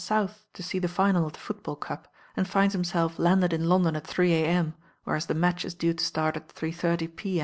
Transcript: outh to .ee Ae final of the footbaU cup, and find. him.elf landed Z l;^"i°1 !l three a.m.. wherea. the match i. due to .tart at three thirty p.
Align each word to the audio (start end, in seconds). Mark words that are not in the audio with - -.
outh 0.09 0.43
to 0.51 0.63
.ee 0.63 0.81
Ae 0.83 0.87
final 0.87 1.27
of 1.27 1.33
the 1.33 1.37
footbaU 1.53 1.79
cup, 1.79 2.11
and 2.35 2.47
find. 2.49 2.73
him.elf 2.73 3.19
landed 3.19 3.51
Z 3.51 3.57
l;^"i°1 3.57 3.93
!l 3.93 4.01
three 4.03 4.33
a.m.. 4.33 4.73
wherea. 5.05 5.27
the 5.27 5.35
match 5.35 5.63
i. 5.63 5.69
due 5.69 5.93
to 5.93 6.11
.tart 6.13 6.35
at 6.35 6.51
three 6.51 6.71
thirty 6.71 7.07
p. 7.07 7.39